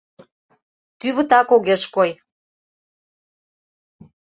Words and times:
Тӱвытак 0.99 1.49
огеш 1.55 1.83
кой. 1.95 2.11